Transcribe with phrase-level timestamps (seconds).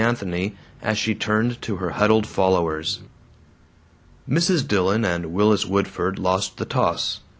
[0.01, 3.01] Anthony as she turned to her huddled followers.
[4.27, 4.67] Mrs.
[4.67, 7.19] Dillon and Willis Woodford lost the toss.